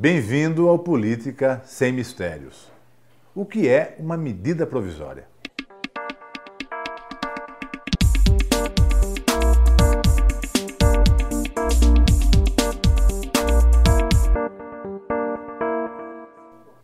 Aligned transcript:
Bem-vindo 0.00 0.68
ao 0.68 0.78
Política 0.78 1.60
Sem 1.64 1.90
Mistérios. 1.90 2.70
O 3.34 3.44
que 3.44 3.66
é 3.66 3.96
uma 3.98 4.16
medida 4.16 4.64
provisória? 4.64 5.26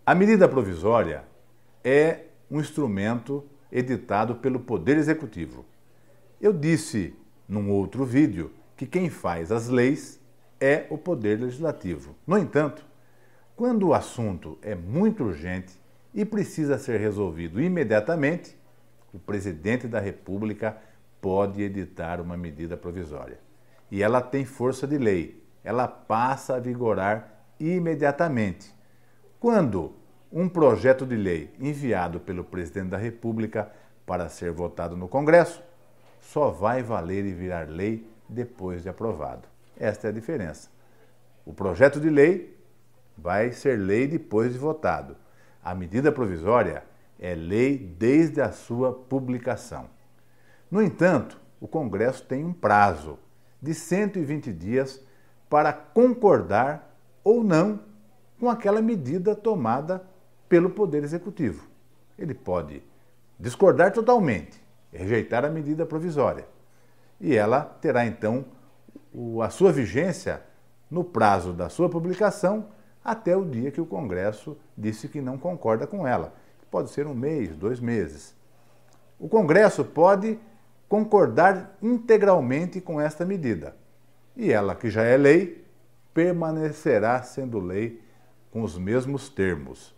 A 0.05 0.13
medida 0.13 0.49
provisória 0.49 1.23
é 1.85 2.23
um 2.51 2.59
instrumento 2.59 3.45
editado 3.71 4.35
pelo 4.35 4.59
Poder 4.59 4.97
Executivo. 4.97 5.65
Eu 6.41 6.53
disse 6.53 7.15
num 7.49 7.71
outro 7.71 8.05
vídeo 8.05 8.51
que 8.77 8.85
quem 8.87 9.09
faz 9.09 9.53
as 9.53 9.69
leis 9.69 10.19
é 10.61 10.89
o 10.91 10.99
Poder 10.99 11.41
Legislativo. 11.41 12.17
No 12.27 12.37
entanto, 12.37 12.85
quando 13.57 13.89
o 13.89 13.95
assunto 13.95 14.59
é 14.63 14.75
muito 14.75 15.25
urgente 15.25 15.81
e 16.13 16.25
precisa 16.25 16.79
ser 16.79 16.99
resolvido 16.99 17.61
imediatamente, 17.61 18.57
o 19.13 19.19
presidente 19.19 19.87
da 19.87 20.01
República 20.01 20.77
pode 21.21 21.63
editar 21.63 22.21
uma 22.21 22.37
medida 22.37 22.77
provisória. 22.77 23.39
E 23.91 24.03
ela 24.03 24.21
tem 24.21 24.45
força 24.45 24.87
de 24.87 24.99
lei, 24.99 25.43
ela 25.63 25.87
passa 25.87 26.57
a 26.57 26.61
vigorar 26.61 27.45
imediatamente 27.59 28.75
quando 29.45 29.95
um 30.33 30.49
projeto 30.49 31.05
de 31.05 31.15
lei 31.15 31.55
enviado 31.61 32.19
pelo 32.19 32.43
presidente 32.43 32.89
da 32.89 32.97
República 32.97 33.71
para 34.07 34.29
ser 34.31 34.51
votado 34.51 34.97
no 34.97 35.07
Congresso 35.07 35.63
só 36.19 36.49
vai 36.49 36.83
valer 36.83 37.27
e 37.27 37.35
virar 37.35 37.69
lei 37.69 38.09
depois 38.27 38.83
de 38.83 38.89
aprovado. 38.89 39.47
Esta 39.79 40.07
é 40.07 40.11
a 40.11 40.13
diferença. 40.15 40.71
O 41.45 41.53
projeto 41.53 42.01
de 42.01 42.09
lei 42.09 42.54
vai 43.17 43.53
ser 43.53 43.79
lei 43.79 44.07
depois 44.07 44.53
de 44.53 44.59
votado. 44.59 45.17
A 45.63 45.75
medida 45.75 46.13
provisória 46.13 46.85
é 47.19 47.35
lei 47.35 47.79
desde 47.79 48.41
a 48.41 48.53
sua 48.53 48.93
publicação. 48.93 49.89
No 50.71 50.83
entanto, 50.83 51.41
o 51.61 51.69
Congresso 51.69 52.25
tem 52.25 52.45
um 52.45 52.53
prazo 52.53 53.19
de 53.63 53.73
120 53.73 54.53
dias 54.53 55.01
para 55.49 55.73
concordar 55.73 56.95
ou 57.23 57.43
não 57.43 57.81
com 58.39 58.51
aquela 58.51 58.83
medida 58.83 59.35
tomada 59.35 60.05
pelo 60.49 60.71
Poder 60.71 61.03
Executivo. 61.03 61.67
Ele 62.19 62.35
pode 62.35 62.83
discordar 63.39 63.93
totalmente, 63.93 64.63
rejeitar 64.93 65.45
a 65.45 65.51
medida 65.51 65.87
provisória. 65.87 66.47
E 67.21 67.35
ela 67.35 67.63
terá 67.81 68.05
então 68.05 68.45
a 69.43 69.49
sua 69.49 69.73
vigência 69.73 70.43
no 70.91 71.05
prazo 71.05 71.53
da 71.53 71.69
sua 71.69 71.89
publicação 71.89 72.67
até 73.05 73.37
o 73.37 73.45
dia 73.45 73.71
que 73.71 73.81
o 73.81 73.87
Congresso 73.87 74.57
disse 74.77 75.09
que 75.09 75.21
não 75.21 75.37
concorda 75.37 75.87
com 75.87 76.07
ela. 76.07 76.33
Pode 76.71 76.91
ser 76.91 77.07
um 77.07 77.15
mês, 77.15 77.55
dois 77.55 77.79
meses. 77.79 78.35
O 79.19 79.29
Congresso 79.29 79.85
pode 79.85 80.39
concordar 80.89 81.77
integralmente 81.83 82.81
com 82.81 83.01
esta 83.01 83.25
medida. 83.25 83.77
E 84.37 84.51
ela, 84.51 84.75
que 84.75 84.89
já 84.89 85.03
é 85.03 85.17
lei, 85.17 85.65
permanecerá 86.13 87.23
sendo 87.23 87.59
lei 87.59 88.01
com 88.51 88.63
os 88.63 88.79
mesmos 88.79 89.29
termos. 89.29 89.95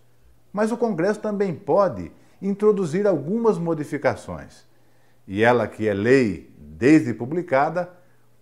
Mas 0.53 0.73
o 0.73 0.77
Congresso 0.77 1.21
também 1.21 1.55
pode 1.55 2.11
introduzir 2.41 3.07
algumas 3.07 3.59
modificações. 3.59 4.67
E 5.27 5.43
ela, 5.43 5.67
que 5.67 5.89
é 5.89 5.95
lei 5.95 6.51
desde 6.59 7.15
publicada, 7.15 7.91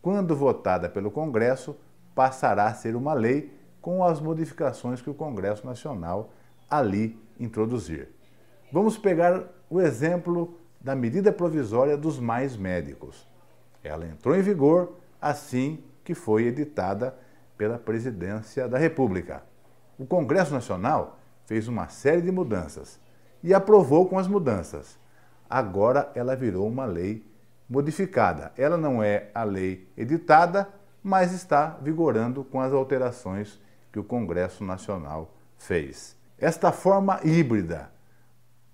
quando 0.03 0.37
votada 0.37 0.89
pelo 0.89 1.11
Congresso, 1.11 1.77
passará 2.15 2.67
a 2.67 2.75
ser 2.75 2.95
uma 2.95 3.15
lei 3.15 3.53
com 3.85 4.03
as 4.03 4.19
modificações 4.19 5.03
que 5.03 5.11
o 5.11 5.15
Congresso 5.15 5.67
Nacional 5.67 6.33
ali 6.71 7.23
introduzir. 7.39 8.09
Vamos 8.73 8.97
pegar 8.97 9.45
o 9.69 9.79
exemplo 9.79 10.59
da 10.81 10.97
medida 10.97 11.31
provisória 11.31 11.95
dos 11.95 12.19
mais 12.19 12.57
médicos. 12.57 13.29
Ela 13.83 14.07
entrou 14.07 14.35
em 14.35 14.41
vigor 14.41 14.95
assim 15.21 15.85
que 16.03 16.15
foi 16.15 16.45
editada 16.47 17.15
pela 17.59 17.79
Presidência 17.79 18.67
da 18.67 18.79
República. 18.79 19.43
O 19.99 20.07
Congresso 20.07 20.55
Nacional 20.55 21.19
fez 21.45 21.69
uma 21.69 21.89
série 21.89 22.23
de 22.23 22.33
mudanças 22.33 22.99
e 23.43 23.53
aprovou 23.53 24.09
com 24.09 24.19
as 24.19 24.27
mudanças. 24.27 24.99
Agora 25.49 26.11
ela 26.15 26.35
virou 26.35 26.67
uma 26.67 26.87
lei 26.87 27.23
modificada. 27.69 28.51
Ela 28.57 28.79
não 28.79 29.03
é 29.03 29.29
a 29.35 29.45
lei 29.45 29.87
editada, 29.95 30.71
mas 31.03 31.35
está 31.35 31.77
vigorando 31.83 32.43
com 32.45 32.63
as 32.63 32.73
alterações 32.73 33.63
que 33.95 33.99
o 34.01 34.03
Congresso 34.03 34.65
Nacional 34.65 35.33
fez. 35.57 36.17
Esta 36.37 36.73
forma 36.73 37.21
híbrida, 37.23 37.93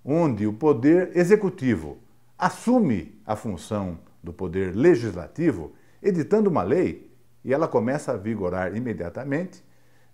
onde 0.03 0.47
o 0.47 0.53
poder 0.55 1.15
executivo 1.15 1.99
assume 2.39 3.21
a 3.27 3.37
função 3.37 3.99
do 4.23 4.33
poder 4.33 4.75
legislativo, 4.75 5.75
editando 6.03 6.49
uma 6.49 6.63
lei, 6.63 7.15
e 7.45 7.53
ela 7.53 7.69
começa 7.69 8.13
a 8.13 8.17
vigorar 8.17 8.75
imediatamente, 8.75 9.63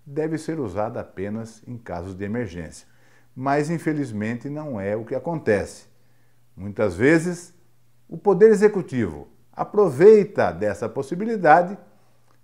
deve 0.05 0.39
ser 0.39 0.59
usada 0.59 0.99
apenas 0.99 1.63
em 1.69 1.79
casos 1.79 2.17
de 2.17 2.25
emergência. 2.25 2.89
Mas, 3.33 3.71
infelizmente, 3.71 4.51
não 4.51 4.81
é 4.81 4.97
o 4.97 5.05
que 5.05 5.15
acontece. 5.15 5.87
Muitas 6.57 6.97
vezes, 6.97 7.55
o 8.09 8.19
Poder 8.19 8.51
Executivo 8.51 9.29
aproveita 9.53 10.51
dessa 10.51 10.89
possibilidade 10.89 11.79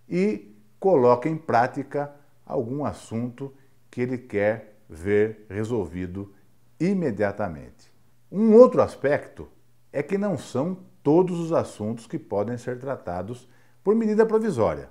e 0.09 0.57
coloca 0.79 1.29
em 1.29 1.37
prática 1.37 2.22
algum 2.53 2.85
assunto 2.85 3.53
que 3.91 4.01
ele 4.01 4.19
quer 4.19 4.79
ver 4.89 5.47
resolvido 5.49 6.33
imediatamente. 6.79 7.93
Um 8.31 8.55
outro 8.55 8.83
aspecto 8.83 9.49
é 9.93 10.03
que 10.03 10.17
não 10.17 10.39
são 10.39 10.79
todos 11.03 11.39
os 11.39 11.53
assuntos 11.53 12.07
que 12.07 12.19
podem 12.19 12.57
ser 12.57 12.79
tratados 12.79 13.49
por 13.83 13.95
medida 13.95 14.25
provisória. 14.25 14.89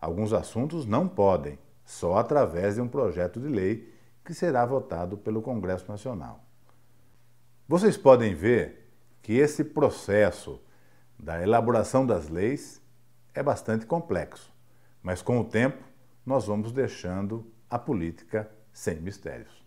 Alguns 0.00 0.32
assuntos 0.32 0.84
não 0.84 1.08
podem 1.08 1.58
só 1.84 2.16
através 2.16 2.74
de 2.74 2.80
um 2.80 2.88
projeto 2.88 3.40
de 3.40 3.48
lei 3.48 3.92
que 4.24 4.34
será 4.34 4.64
votado 4.64 5.16
pelo 5.16 5.42
Congresso 5.42 5.86
Nacional. 5.88 6.44
Vocês 7.68 7.96
podem 7.96 8.34
ver 8.34 8.90
que 9.22 9.34
esse 9.34 9.64
processo 9.64 10.60
da 11.18 11.42
elaboração 11.42 12.06
das 12.06 12.28
leis 12.28 12.82
é 13.34 13.42
bastante 13.42 13.86
complexo, 13.86 14.52
mas 15.02 15.22
com 15.22 15.40
o 15.40 15.44
tempo 15.44 15.82
nós 16.24 16.46
vamos 16.46 16.72
deixando 16.72 17.52
a 17.68 17.78
política 17.78 18.50
sem 18.72 19.00
mistérios. 19.00 19.63